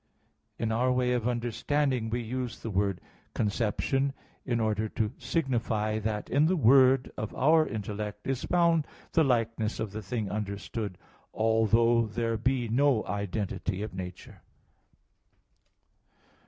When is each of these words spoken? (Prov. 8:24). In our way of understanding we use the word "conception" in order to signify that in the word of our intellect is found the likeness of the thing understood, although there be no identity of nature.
(Prov. 0.01 0.53
8:24). 0.57 0.63
In 0.63 0.71
our 0.71 0.91
way 0.91 1.13
of 1.13 1.27
understanding 1.27 2.09
we 2.09 2.23
use 2.23 2.57
the 2.59 2.71
word 2.71 2.99
"conception" 3.35 4.13
in 4.47 4.59
order 4.59 4.89
to 4.89 5.11
signify 5.19 5.99
that 5.99 6.27
in 6.27 6.47
the 6.47 6.55
word 6.55 7.11
of 7.17 7.35
our 7.35 7.67
intellect 7.67 8.25
is 8.25 8.43
found 8.45 8.87
the 9.11 9.23
likeness 9.23 9.79
of 9.79 9.91
the 9.91 10.01
thing 10.01 10.27
understood, 10.27 10.97
although 11.35 12.07
there 12.07 12.35
be 12.35 12.67
no 12.67 13.05
identity 13.05 13.83
of 13.83 13.93
nature. 13.93 14.41